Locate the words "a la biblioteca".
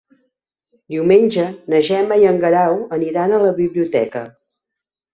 3.39-4.29